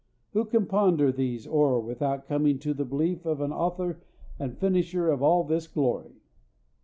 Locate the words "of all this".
5.07-5.67